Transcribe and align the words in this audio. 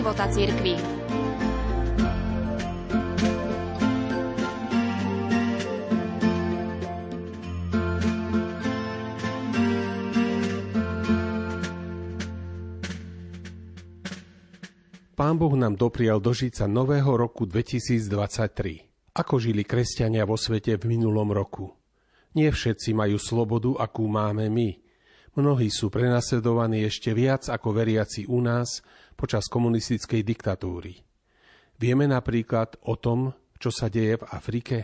života 0.00 0.24
cirkvi. 0.32 0.80
Pán 15.12 15.36
Boh 15.36 15.52
nám 15.52 15.76
doprial 15.76 16.16
dožiť 16.16 16.64
sa 16.64 16.64
nového 16.64 17.12
roku 17.20 17.44
2023. 17.44 19.12
Ako 19.12 19.36
žili 19.36 19.68
kresťania 19.68 20.24
vo 20.24 20.40
svete 20.40 20.80
v 20.80 20.96
minulom 20.96 21.28
roku? 21.28 21.76
Nie 22.32 22.48
všetci 22.48 22.96
majú 22.96 23.20
slobodu, 23.20 23.76
akú 23.84 24.08
máme 24.08 24.48
my. 24.48 24.80
Mnohí 25.36 25.68
sú 25.70 25.92
prenasledovaní 25.92 26.88
ešte 26.88 27.14
viac 27.14 27.46
ako 27.52 27.68
veriaci 27.70 28.26
u 28.26 28.42
nás 28.42 28.82
počas 29.20 29.52
komunistickej 29.52 30.24
diktatúry. 30.24 30.96
Vieme 31.76 32.08
napríklad 32.08 32.80
o 32.88 32.96
tom, 32.96 33.36
čo 33.60 33.68
sa 33.68 33.92
deje 33.92 34.16
v 34.16 34.24
Afrike. 34.32 34.76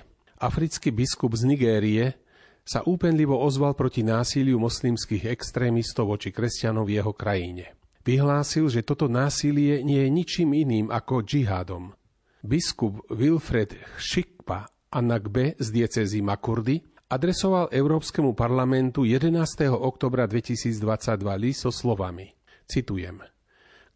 Africký 0.44 0.92
biskup 0.92 1.32
z 1.32 1.48
Nigérie 1.48 2.20
sa 2.60 2.84
úpenlivo 2.84 3.41
ozval 3.41 3.72
proti 3.72 4.04
násiliu 4.04 4.60
moslimských 4.60 5.32
extrémistov 5.32 6.12
voči 6.12 6.28
kresťanov 6.28 6.84
v 6.84 7.00
jeho 7.00 7.16
krajine 7.16 7.77
vyhlásil, 8.06 8.70
že 8.70 8.86
toto 8.86 9.10
násilie 9.10 9.82
nie 9.82 10.06
je 10.06 10.08
ničím 10.08 10.55
iným 10.55 10.86
ako 10.94 11.27
džihádom. 11.27 11.91
Biskup 12.46 13.02
Wilfred 13.10 13.74
Šikpa 13.98 14.70
Anakbe 14.94 15.58
z 15.58 15.66
diecezy 15.74 16.22
Makurdy 16.22 16.78
adresoval 17.10 17.74
Európskemu 17.74 18.39
parlamentu 18.39 19.02
11. 19.02 19.34
oktobra 19.74 20.30
2022 20.30 20.78
list 21.42 21.66
so 21.66 21.74
slovami. 21.74 22.30
Citujem. 22.70 23.36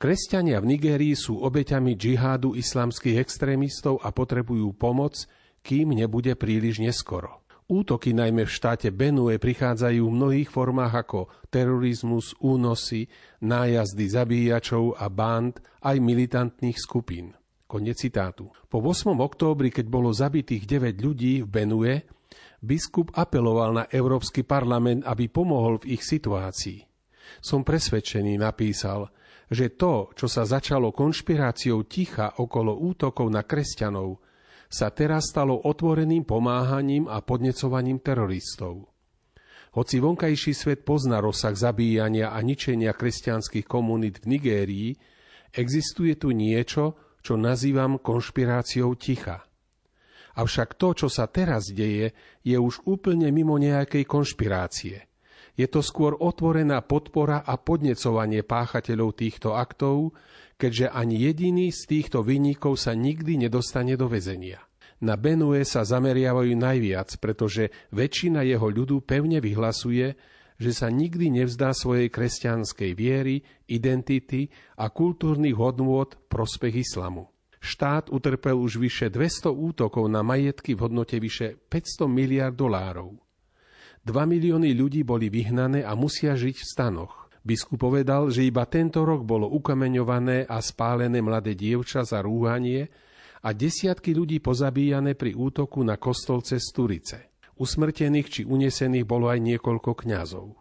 Kresťania 0.00 0.64
v 0.64 0.72
Nigérii 0.72 1.12
sú 1.12 1.44
obeťami 1.44 1.92
džihádu 1.92 2.56
islamských 2.56 3.20
extrémistov 3.20 4.00
a 4.00 4.08
potrebujú 4.08 4.72
pomoc, 4.72 5.28
kým 5.60 5.92
nebude 5.92 6.32
príliš 6.40 6.80
neskoro. 6.80 7.44
Útoky 7.68 8.16
najmä 8.16 8.48
v 8.48 8.50
štáte 8.50 8.88
Benue 8.96 9.36
prichádzajú 9.36 10.00
v 10.00 10.16
mnohých 10.16 10.48
formách 10.48 11.04
ako 11.04 11.28
terorizmus, 11.52 12.32
únosy, 12.40 13.12
nájazdy 13.44 14.08
zabíjačov 14.08 14.96
a 14.96 15.12
band 15.12 15.60
aj 15.84 16.00
militantných 16.00 16.80
skupín. 16.80 17.36
Konec 17.68 18.00
citátu. 18.00 18.48
Po 18.72 18.80
8. 18.80 19.12
októbri, 19.20 19.68
keď 19.68 19.84
bolo 19.84 20.16
zabitých 20.16 20.64
9 20.64 20.96
ľudí 20.96 21.44
v 21.44 21.48
Benue, 21.52 21.94
biskup 22.64 23.12
apeloval 23.12 23.70
na 23.76 23.84
Európsky 23.92 24.48
parlament, 24.48 25.04
aby 25.04 25.28
pomohol 25.28 25.76
v 25.84 26.00
ich 26.00 26.02
situácii. 26.08 26.89
Som 27.38 27.62
presvedčený, 27.62 28.34
napísal, 28.34 29.06
že 29.46 29.78
to, 29.78 30.10
čo 30.18 30.26
sa 30.26 30.42
začalo 30.42 30.90
konšpiráciou 30.90 31.86
ticha 31.86 32.42
okolo 32.42 32.74
útokov 32.82 33.30
na 33.30 33.46
kresťanov, 33.46 34.18
sa 34.70 34.94
teraz 34.94 35.34
stalo 35.34 35.58
otvoreným 35.66 36.22
pomáhaním 36.22 37.10
a 37.10 37.18
podnecovaním 37.22 37.98
teroristov. 37.98 38.86
Hoci 39.74 39.98
vonkajší 39.98 40.54
svet 40.54 40.80
pozná 40.86 41.18
rozsah 41.18 41.54
zabíjania 41.54 42.30
a 42.30 42.38
ničenia 42.42 42.94
kresťanských 42.94 43.66
komunít 43.66 44.22
v 44.22 44.38
Nigérii, 44.38 44.88
existuje 45.50 46.14
tu 46.14 46.30
niečo, 46.30 46.94
čo 47.18 47.34
nazývam 47.34 47.98
konšpiráciou 47.98 48.94
ticha. 48.94 49.42
Avšak 50.38 50.78
to, 50.78 50.94
čo 50.94 51.08
sa 51.10 51.26
teraz 51.26 51.74
deje, 51.74 52.14
je 52.46 52.54
už 52.54 52.86
úplne 52.86 53.26
mimo 53.34 53.58
nejakej 53.58 54.06
konšpirácie. 54.06 55.09
Je 55.58 55.66
to 55.66 55.82
skôr 55.82 56.18
otvorená 56.18 56.82
podpora 56.84 57.42
a 57.42 57.58
podnecovanie 57.58 58.46
páchateľov 58.46 59.16
týchto 59.18 59.54
aktov, 59.54 60.14
keďže 60.60 60.92
ani 60.92 61.16
jediný 61.30 61.66
z 61.72 61.80
týchto 61.88 62.20
vinníkov 62.20 62.76
sa 62.76 62.92
nikdy 62.92 63.48
nedostane 63.48 63.96
do 63.96 64.06
väzenia. 64.06 64.60
Na 65.00 65.16
Benue 65.16 65.64
sa 65.64 65.80
zameriavajú 65.80 66.52
najviac, 66.60 67.16
pretože 67.16 67.72
väčšina 67.96 68.44
jeho 68.44 68.68
ľudu 68.68 69.00
pevne 69.00 69.40
vyhlasuje, 69.40 70.12
že 70.60 70.76
sa 70.76 70.92
nikdy 70.92 71.40
nevzdá 71.40 71.72
svojej 71.72 72.12
kresťanskej 72.12 72.92
viery, 72.92 73.40
identity 73.72 74.52
a 74.76 74.92
kultúrnych 74.92 75.56
hodnôt 75.56 76.12
prospech 76.28 76.84
islamu. 76.84 77.32
Štát 77.60 78.12
utrpel 78.12 78.60
už 78.60 78.76
vyše 78.76 79.08
200 79.08 79.48
útokov 79.52 80.04
na 80.12 80.20
majetky 80.20 80.76
v 80.76 80.84
hodnote 80.84 81.16
vyše 81.16 81.56
500 81.56 82.08
miliard 82.08 82.52
dolárov. 82.52 83.16
2 84.00 84.16
milióny 84.16 84.72
ľudí 84.72 85.04
boli 85.04 85.28
vyhnané 85.28 85.84
a 85.84 85.92
musia 85.92 86.32
žiť 86.32 86.56
v 86.56 86.64
stanoch. 86.64 87.28
Biskup 87.44 87.80
povedal, 87.84 88.32
že 88.32 88.48
iba 88.48 88.64
tento 88.64 89.04
rok 89.04 89.24
bolo 89.24 89.48
ukameňované 89.48 90.48
a 90.48 90.60
spálené 90.60 91.20
mladé 91.20 91.56
dievča 91.56 92.04
za 92.04 92.20
rúhanie 92.24 92.88
a 93.44 93.52
desiatky 93.52 94.12
ľudí 94.12 94.40
pozabíjane 94.44 95.16
pri 95.16 95.36
útoku 95.36 95.80
na 95.80 95.96
kostol 95.96 96.44
cez 96.44 96.68
Turice. 96.72 97.32
Usmrtených 97.60 98.28
či 98.28 98.40
unesených 98.48 99.04
bolo 99.04 99.28
aj 99.28 99.40
niekoľko 99.40 99.92
kňazov. 100.04 100.56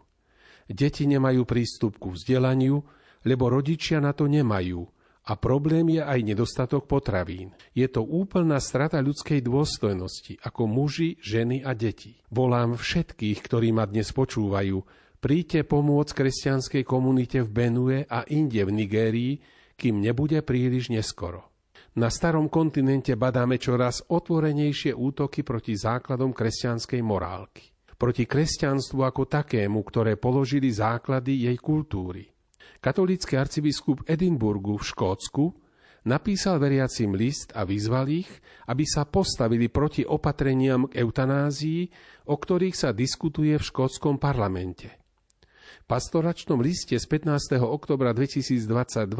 Deti 0.68 1.08
nemajú 1.08 1.48
prístup 1.48 1.96
ku 1.96 2.12
vzdelaniu, 2.12 2.76
lebo 3.24 3.48
rodičia 3.48 4.00
na 4.00 4.12
to 4.12 4.28
nemajú 4.28 4.84
a 5.30 5.38
problém 5.38 5.94
je 5.94 6.02
aj 6.02 6.26
nedostatok 6.26 6.90
potravín. 6.90 7.54
Je 7.70 7.86
to 7.86 8.02
úplná 8.02 8.58
strata 8.58 8.98
ľudskej 8.98 9.46
dôstojnosti 9.46 10.42
ako 10.42 10.66
muži, 10.66 11.22
ženy 11.22 11.62
a 11.62 11.70
deti. 11.78 12.18
Volám 12.34 12.74
všetkých, 12.74 13.38
ktorí 13.38 13.70
ma 13.70 13.86
dnes 13.86 14.10
počúvajú, 14.10 14.82
Príďte 15.20 15.68
pomôcť 15.68 16.16
kresťanskej 16.16 16.82
komunite 16.88 17.44
v 17.44 17.52
Benue 17.52 17.98
a 18.08 18.24
inde 18.32 18.64
v 18.64 18.72
Nigérii, 18.72 19.32
kým 19.76 20.00
nebude 20.00 20.40
príliš 20.40 20.88
neskoro. 20.88 21.44
Na 22.00 22.08
starom 22.08 22.48
kontinente 22.48 23.12
badáme 23.20 23.60
čoraz 23.60 24.00
otvorenejšie 24.00 24.96
útoky 24.96 25.44
proti 25.44 25.76
základom 25.76 26.32
kresťanskej 26.32 27.04
morálky. 27.04 27.68
Proti 28.00 28.24
kresťanstvu 28.24 29.04
ako 29.04 29.28
takému, 29.28 29.84
ktoré 29.84 30.16
položili 30.16 30.72
základy 30.72 31.52
jej 31.52 31.56
kultúry. 31.60 32.24
Katolícky 32.80 33.36
arcibiskup 33.36 34.04
Edinburgu 34.08 34.80
v 34.80 34.84
Škótsku 34.84 35.44
napísal 36.08 36.56
veriacim 36.56 37.12
list 37.12 37.52
a 37.52 37.68
vyzval 37.68 38.08
ich, 38.08 38.30
aby 38.68 38.88
sa 38.88 39.04
postavili 39.04 39.68
proti 39.68 40.06
opatreniam 40.06 40.88
k 40.88 41.04
eutanázii, 41.04 41.88
o 42.28 42.36
ktorých 42.40 42.76
sa 42.76 42.90
diskutuje 42.96 43.56
v 43.56 43.64
škótskom 43.64 44.16
parlamente 44.16 45.00
pastoračnom 45.90 46.62
liste 46.62 46.94
z 46.94 47.02
15. 47.02 47.58
oktobra 47.66 48.14
2022 48.14 49.10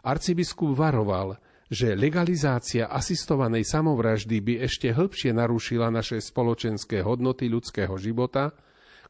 arcibiskup 0.00 0.72
varoval, 0.72 1.36
že 1.68 1.92
legalizácia 1.92 2.88
asistovanej 2.88 3.68
samovraždy 3.68 4.40
by 4.40 4.54
ešte 4.64 4.96
hĺbšie 4.96 5.36
narušila 5.36 5.92
naše 5.92 6.24
spoločenské 6.24 7.04
hodnoty 7.04 7.52
ľudského 7.52 7.92
života, 8.00 8.56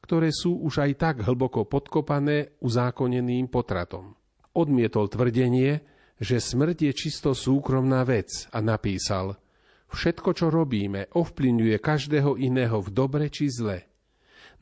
ktoré 0.04 0.28
sú 0.28 0.60
už 0.60 0.84
aj 0.84 0.92
tak 1.00 1.16
hlboko 1.24 1.64
podkopané 1.64 2.60
uzákoneným 2.60 3.48
potratom. 3.48 4.12
Odmietol 4.52 5.08
tvrdenie, 5.08 5.80
že 6.20 6.44
smrť 6.44 6.76
je 6.84 6.92
čisto 6.92 7.32
súkromná 7.32 8.04
vec 8.04 8.44
a 8.52 8.60
napísal 8.60 9.40
Všetko, 9.88 10.36
čo 10.36 10.52
robíme, 10.52 11.08
ovplyvňuje 11.16 11.76
každého 11.80 12.36
iného 12.36 12.84
v 12.84 12.88
dobre 12.92 13.32
či 13.32 13.48
zle– 13.48 13.80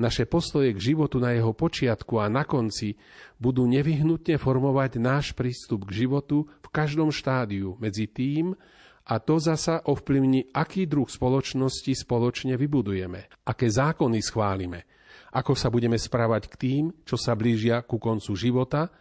naše 0.01 0.25
postoje 0.25 0.73
k 0.73 0.93
životu 0.93 1.21
na 1.21 1.37
jeho 1.37 1.53
počiatku 1.53 2.17
a 2.19 2.27
na 2.27 2.49
konci 2.49 2.97
budú 3.37 3.69
nevyhnutne 3.69 4.41
formovať 4.41 4.99
náš 4.99 5.37
prístup 5.37 5.87
k 5.87 6.07
životu 6.07 6.49
v 6.59 6.69
každom 6.73 7.13
štádiu 7.13 7.77
medzi 7.77 8.09
tým, 8.09 8.57
a 9.03 9.19
to 9.19 9.43
zasa 9.43 9.83
ovplyvní, 9.83 10.55
aký 10.55 10.87
druh 10.87 11.11
spoločnosti 11.11 12.07
spoločne 12.07 12.55
vybudujeme, 12.55 13.27
aké 13.43 13.67
zákony 13.67 14.19
schválime, 14.23 14.87
ako 15.33 15.57
sa 15.57 15.73
budeme 15.73 15.97
správať 15.97 16.53
k 16.53 16.55
tým, 16.61 16.85
čo 17.09 17.17
sa 17.17 17.33
blížia 17.33 17.81
ku 17.81 17.97
koncu 17.97 18.37
života, 18.37 18.93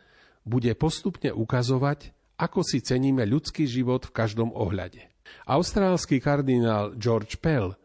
bude 0.47 0.71
postupne 0.79 1.29
ukazovať, 1.35 2.15
ako 2.39 2.65
si 2.65 2.81
ceníme 2.81 3.27
ľudský 3.27 3.69
život 3.69 4.09
v 4.09 4.15
každom 4.15 4.49
ohľade. 4.55 5.11
Austrálsky 5.45 6.17
kardinál 6.17 6.97
George 6.97 7.37
Pell 7.37 7.77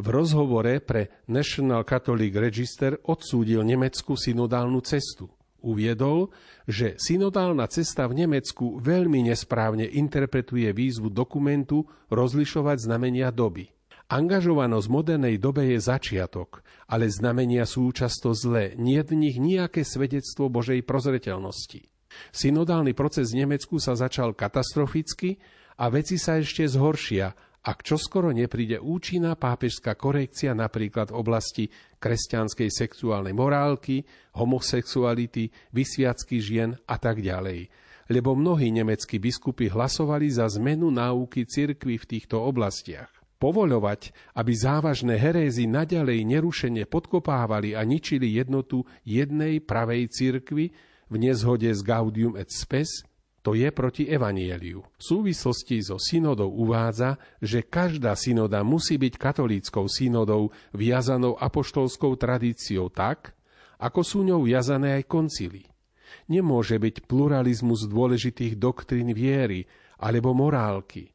v 0.00 0.06
rozhovore 0.08 0.80
pre 0.82 1.22
National 1.30 1.86
Catholic 1.86 2.34
Register 2.34 2.98
odsúdil 3.06 3.62
nemeckú 3.62 4.18
synodálnu 4.18 4.80
cestu. 4.82 5.30
Uviedol, 5.62 6.34
že 6.66 6.98
synodálna 6.98 7.70
cesta 7.70 8.10
v 8.10 8.26
Nemecku 8.26 8.82
veľmi 8.82 9.30
nesprávne 9.30 9.86
interpretuje 9.86 10.66
výzvu 10.74 11.06
dokumentu 11.06 11.86
rozlišovať 12.10 12.82
znamenia 12.82 13.30
doby. 13.30 13.70
Angažovanosť 14.12 14.92
modernej 14.92 15.40
dobe 15.40 15.72
je 15.72 15.80
začiatok, 15.80 16.60
ale 16.84 17.08
znamenia 17.08 17.64
sú 17.64 17.88
často 17.96 18.36
zlé, 18.36 18.76
nie 18.76 19.00
v 19.00 19.16
nich 19.16 19.40
nejaké 19.40 19.88
svedectvo 19.88 20.52
Božej 20.52 20.84
prozreteľnosti. 20.84 21.88
Synodálny 22.28 22.92
proces 22.92 23.32
v 23.32 23.48
Nemecku 23.48 23.80
sa 23.80 23.96
začal 23.96 24.36
katastroficky 24.36 25.40
a 25.80 25.88
veci 25.88 26.20
sa 26.20 26.36
ešte 26.36 26.68
zhoršia, 26.68 27.32
ak 27.64 27.80
čoskoro 27.80 28.36
nepríde 28.36 28.76
účinná 28.84 29.32
pápežská 29.32 29.96
korekcia 29.96 30.52
napríklad 30.52 31.08
v 31.08 31.16
oblasti 31.16 31.64
kresťanskej 31.96 32.68
sexuálnej 32.68 33.32
morálky, 33.32 34.04
homosexuality, 34.36 35.48
vysviacky 35.72 36.36
žien 36.36 36.76
a 36.84 37.00
tak 37.00 37.24
ďalej. 37.24 37.72
lebo 38.12 38.36
mnohí 38.36 38.68
nemeckí 38.68 39.16
biskupy 39.16 39.72
hlasovali 39.72 40.28
za 40.28 40.44
zmenu 40.60 40.92
náuky 40.92 41.48
cirkvy 41.48 41.96
v 41.96 42.04
týchto 42.04 42.44
oblastiach. 42.44 43.21
Povoľovať, 43.42 44.14
aby 44.38 44.52
závažné 44.54 45.18
herézy 45.18 45.66
naďalej 45.66 46.22
nerušene 46.22 46.86
podkopávali 46.86 47.74
a 47.74 47.82
ničili 47.82 48.38
jednotu 48.38 48.86
jednej 49.02 49.58
pravej 49.58 50.06
cirkvy 50.14 50.70
v 51.10 51.14
nezhode 51.18 51.66
s 51.66 51.82
Gaudium 51.82 52.38
et 52.38 52.54
Spes, 52.54 53.02
to 53.42 53.58
je 53.58 53.66
proti 53.74 54.06
evanieliu. 54.06 54.86
V 54.86 55.02
súvislosti 55.02 55.82
so 55.82 55.98
synodou 55.98 56.54
uvádza, 56.54 57.18
že 57.42 57.66
každá 57.66 58.14
synoda 58.14 58.62
musí 58.62 58.94
byť 58.94 59.18
katolíckou 59.18 59.90
synodou 59.90 60.54
viazanou 60.70 61.34
apoštolskou 61.34 62.14
tradíciou 62.14 62.94
tak, 62.94 63.34
ako 63.82 64.06
sú 64.06 64.22
ňou 64.22 64.46
viazané 64.46 65.02
aj 65.02 65.10
koncily. 65.10 65.66
Nemôže 66.30 66.78
byť 66.78 67.10
pluralizmus 67.10 67.90
dôležitých 67.90 68.54
doktrín 68.54 69.10
viery 69.10 69.66
alebo 69.98 70.30
morálky. 70.30 71.10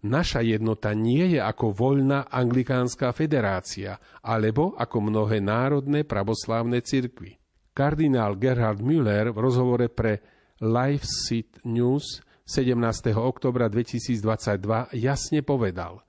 Naša 0.00 0.40
jednota 0.40 0.96
nie 0.96 1.36
je 1.36 1.40
ako 1.44 1.76
voľná 1.76 2.32
anglikánska 2.32 3.12
federácia 3.12 4.00
alebo 4.24 4.72
ako 4.80 5.12
mnohé 5.12 5.44
národné 5.44 6.08
pravoslávne 6.08 6.80
cirkvy. 6.80 7.36
Kardinál 7.76 8.40
Gerhard 8.40 8.80
Müller 8.80 9.28
v 9.28 9.38
rozhovore 9.38 9.92
pre 9.92 10.24
Life 10.64 11.04
Seat 11.04 11.60
News 11.68 12.24
17. 12.48 13.12
oktobra 13.12 13.68
2022 13.68 14.96
jasne 14.96 15.40
povedal, 15.44 16.00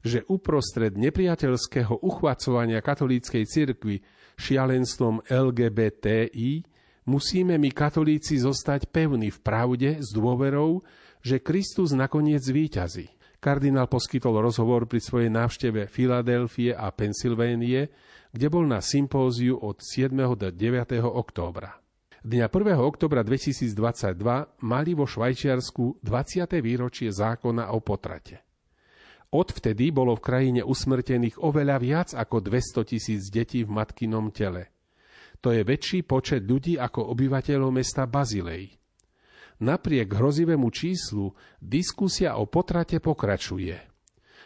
že 0.00 0.24
uprostred 0.24 0.96
nepriateľského 0.96 2.00
uchvacovania 2.00 2.80
katolíckej 2.80 3.44
cirkvy 3.44 4.00
šialenstvom 4.40 5.20
LGBTI 5.28 6.64
musíme 7.04 7.60
my 7.60 7.70
katolíci 7.76 8.40
zostať 8.40 8.88
pevní 8.88 9.28
v 9.28 9.38
pravde 9.44 10.00
s 10.00 10.16
dôverou, 10.16 10.80
že 11.20 11.44
Kristus 11.44 11.92
nakoniec 11.92 12.44
víťazí. 12.44 13.12
Kardinál 13.44 13.92
poskytol 13.92 14.40
rozhovor 14.40 14.88
pri 14.88 15.04
svojej 15.04 15.28
návšteve 15.28 15.84
Filadelfie 15.84 16.72
a 16.72 16.88
Pensylvénie, 16.88 17.92
kde 18.32 18.46
bol 18.48 18.64
na 18.64 18.80
sympóziu 18.80 19.60
od 19.60 19.84
7. 19.84 20.16
do 20.16 20.48
9. 20.48 21.04
októbra. 21.04 21.76
Dňa 22.24 22.48
1. 22.48 22.72
oktobra 22.80 23.20
2022 23.20 24.64
mali 24.64 24.96
vo 24.96 25.04
Švajčiarsku 25.04 26.00
20. 26.00 26.56
výročie 26.64 27.12
zákona 27.12 27.76
o 27.76 27.84
potrate. 27.84 28.40
Odvtedy 29.28 29.92
bolo 29.92 30.16
v 30.16 30.24
krajine 30.24 30.64
usmrtených 30.64 31.36
oveľa 31.36 31.76
viac 31.76 32.08
ako 32.16 32.40
200 32.40 32.96
tisíc 32.96 33.28
detí 33.28 33.60
v 33.60 33.76
matkinom 33.76 34.32
tele. 34.32 34.72
To 35.44 35.52
je 35.52 35.60
väčší 35.60 36.08
počet 36.08 36.48
ľudí 36.48 36.80
ako 36.80 37.12
obyvateľov 37.12 37.76
mesta 37.76 38.08
Bazilej. 38.08 38.72
Napriek 39.62 40.10
hrozivému 40.10 40.66
číslu 40.74 41.30
diskusia 41.62 42.34
o 42.42 42.50
potrate 42.50 42.98
pokračuje. 42.98 43.78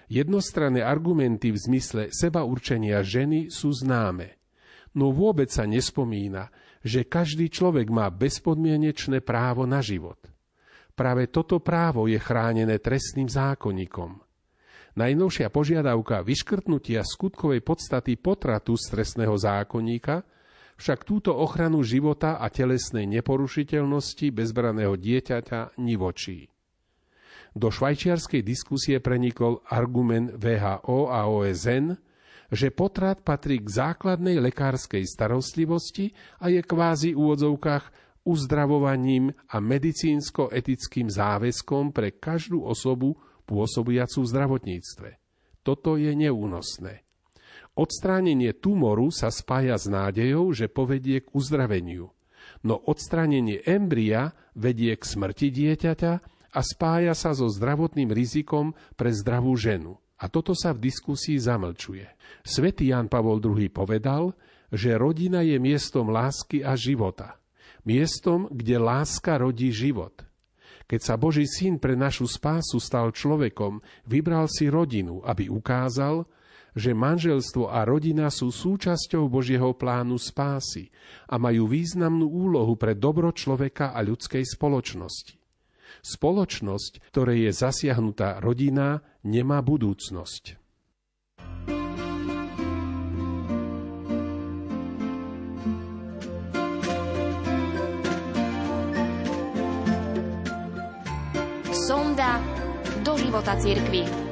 Jednostranné 0.09 0.85
argumenty 0.85 1.53
v 1.53 1.59
zmysle 1.61 2.03
seba 2.13 2.45
určenia 2.45 3.01
ženy 3.01 3.49
sú 3.49 3.73
známe. 3.73 4.41
No 4.97 5.13
vôbec 5.13 5.53
sa 5.53 5.69
nespomína, 5.69 6.49
že 6.81 7.05
každý 7.05 7.53
človek 7.53 7.89
má 7.93 8.09
bezpodmienečné 8.09 9.21
právo 9.21 9.69
na 9.69 9.85
život. 9.85 10.17
Práve 10.97 11.29
toto 11.29 11.61
právo 11.61 12.09
je 12.09 12.17
chránené 12.17 12.81
trestným 12.81 13.29
zákonníkom. 13.29 14.21
Najnovšia 14.97 15.53
požiadavka 15.53 16.25
vyškrtnutia 16.25 17.05
skutkovej 17.05 17.63
podstaty 17.63 18.17
potratu 18.19 18.77
z 18.77 18.85
trestného 18.93 19.37
zákonníka– 19.37 20.21
však 20.79 21.03
túto 21.03 21.35
ochranu 21.35 21.83
života 21.83 22.39
a 22.39 22.47
telesnej 22.49 23.05
neporušiteľnosti 23.11 24.31
bezbraného 24.31 24.95
dieťaťa 24.95 25.77
nivočí. 25.83 26.47
Do 27.59 27.75
švajčiarskej 27.75 28.47
diskusie 28.47 29.03
prenikol 29.03 29.59
argument 29.67 30.39
VHO 30.39 31.11
a 31.11 31.27
OSN, 31.27 31.99
že 32.49 32.71
potrat 32.71 33.21
patrí 33.27 33.61
k 33.61 33.69
základnej 33.69 34.39
lekárskej 34.39 35.05
starostlivosti 35.05 36.15
a 36.41 36.49
je 36.49 36.63
kvázi 36.63 37.13
úvodzovkách 37.13 38.09
uzdravovaním 38.25 39.35
a 39.51 39.57
medicínsko-etickým 39.59 41.09
záväzkom 41.09 41.91
pre 41.91 42.15
každú 42.17 42.63
osobu 42.65 43.19
pôsobiacu 43.49 44.25
v 44.25 44.31
zdravotníctve. 44.31 45.11
Toto 45.65 45.97
je 45.97 46.13
neúnosné. 46.13 47.08
Odstránenie 47.79 48.59
tumoru 48.59 49.15
sa 49.15 49.31
spája 49.31 49.79
s 49.79 49.87
nádejou, 49.87 50.51
že 50.51 50.67
povedie 50.67 51.23
k 51.23 51.31
uzdraveniu. 51.31 52.11
No 52.67 52.75
odstránenie 52.75 53.63
embria 53.63 54.35
vedie 54.59 54.99
k 54.99 55.07
smrti 55.07 55.55
dieťaťa 55.55 56.13
a 56.59 56.61
spája 56.67 57.15
sa 57.15 57.31
so 57.39 57.47
zdravotným 57.47 58.11
rizikom 58.11 58.75
pre 58.99 59.15
zdravú 59.15 59.55
ženu. 59.55 59.95
A 60.19 60.27
toto 60.27 60.59
sa 60.59 60.75
v 60.75 60.91
diskusii 60.91 61.39
zamlčuje. 61.39 62.03
Svetý 62.43 62.91
Jan 62.91 63.07
Pavol 63.07 63.39
II 63.39 63.71
povedal, 63.71 64.35
že 64.75 64.99
rodina 64.99 65.47
je 65.47 65.63
miestom 65.63 66.11
lásky 66.11 66.67
a 66.67 66.75
života. 66.75 67.39
Miestom, 67.87 68.51
kde 68.51 68.75
láska 68.83 69.39
rodí 69.39 69.71
život. 69.71 70.27
Keď 70.91 71.01
sa 71.05 71.15
Boží 71.15 71.47
syn 71.47 71.79
pre 71.79 71.95
našu 71.95 72.27
spásu 72.27 72.83
stal 72.83 73.15
človekom, 73.15 73.79
vybral 74.11 74.51
si 74.51 74.67
rodinu, 74.67 75.23
aby 75.23 75.47
ukázal, 75.47 76.27
že 76.79 76.95
manželstvo 76.95 77.67
a 77.67 77.83
rodina 77.83 78.31
sú 78.31 78.55
súčasťou 78.55 79.27
Božieho 79.27 79.75
plánu 79.75 80.15
spásy 80.15 80.95
a 81.27 81.35
majú 81.37 81.67
významnú 81.67 82.31
úlohu 82.31 82.79
pre 82.79 82.95
dobro 82.95 83.35
človeka 83.35 83.91
a 83.91 84.01
ľudskej 84.07 84.47
spoločnosti. 84.47 85.35
Spoločnosť, 85.99 87.11
ktorej 87.11 87.51
je 87.51 87.53
zasiahnutá 87.53 88.39
rodina, 88.39 89.03
nemá 89.27 89.59
budúcnosť. 89.59 90.55
Sonda 101.89 102.39
do 103.01 103.17
života 103.17 103.57
cirkvi. 103.57 104.28